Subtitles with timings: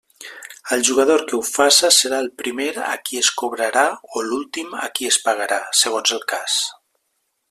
[0.75, 3.85] Al jugador que ho faça serà el primer a qui es cobrarà
[4.21, 6.61] o l'últim a qui es pagarà, segons el cas.